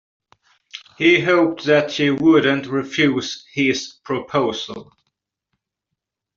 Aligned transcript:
He 0.97 1.19
hoped 1.19 1.65
that 1.65 1.91
she 1.91 2.09
wouldn't 2.09 2.65
refuse 2.65 3.45
his 3.53 3.99
proposal 4.03 4.91